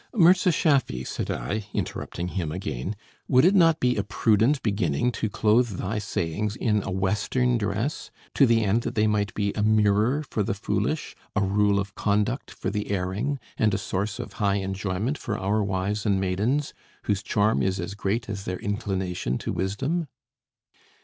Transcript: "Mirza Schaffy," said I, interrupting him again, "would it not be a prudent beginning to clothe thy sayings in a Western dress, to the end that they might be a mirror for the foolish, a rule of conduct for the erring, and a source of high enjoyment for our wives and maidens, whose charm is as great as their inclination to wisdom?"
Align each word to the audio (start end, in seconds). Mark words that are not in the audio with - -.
"Mirza 0.15 0.51
Schaffy," 0.51 1.03
said 1.03 1.29
I, 1.29 1.67
interrupting 1.75 2.29
him 2.29 2.51
again, 2.51 2.95
"would 3.27 3.45
it 3.45 3.53
not 3.53 3.79
be 3.79 3.97
a 3.97 4.03
prudent 4.03 4.63
beginning 4.63 5.11
to 5.11 5.29
clothe 5.29 5.77
thy 5.77 5.99
sayings 5.99 6.55
in 6.55 6.81
a 6.81 6.89
Western 6.89 7.55
dress, 7.59 8.09
to 8.33 8.47
the 8.47 8.63
end 8.65 8.81
that 8.81 8.95
they 8.95 9.05
might 9.05 9.31
be 9.35 9.53
a 9.53 9.61
mirror 9.61 10.23
for 10.27 10.41
the 10.41 10.55
foolish, 10.55 11.15
a 11.35 11.43
rule 11.43 11.79
of 11.79 11.93
conduct 11.93 12.49
for 12.49 12.71
the 12.71 12.89
erring, 12.89 13.39
and 13.59 13.75
a 13.75 13.77
source 13.77 14.17
of 14.17 14.33
high 14.41 14.55
enjoyment 14.55 15.19
for 15.19 15.37
our 15.37 15.63
wives 15.63 16.03
and 16.03 16.19
maidens, 16.19 16.73
whose 17.03 17.21
charm 17.21 17.61
is 17.61 17.79
as 17.79 17.93
great 17.93 18.27
as 18.27 18.45
their 18.45 18.57
inclination 18.57 19.37
to 19.37 19.53
wisdom?" 19.53 20.07